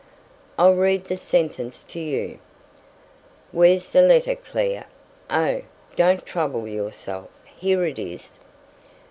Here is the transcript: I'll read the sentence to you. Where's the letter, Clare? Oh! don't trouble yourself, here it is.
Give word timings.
I'll 0.57 0.73
read 0.73 1.03
the 1.03 1.15
sentence 1.15 1.83
to 1.89 1.99
you. 1.99 2.39
Where's 3.51 3.91
the 3.91 4.01
letter, 4.01 4.35
Clare? 4.35 4.87
Oh! 5.29 5.61
don't 5.95 6.25
trouble 6.25 6.67
yourself, 6.67 7.29
here 7.59 7.85
it 7.85 7.99
is. 7.99 8.39